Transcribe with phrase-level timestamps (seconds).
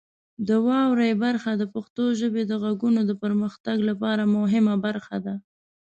[0.47, 5.35] د واورئ برخه د پښتو ژبې د غږونو د پرمختګ لپاره مهمه برخه ده.